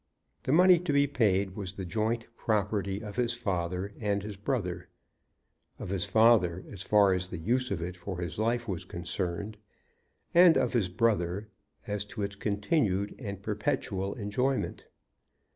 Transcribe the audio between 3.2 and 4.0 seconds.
father